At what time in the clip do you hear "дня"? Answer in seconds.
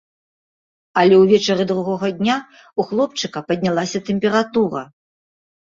2.21-2.37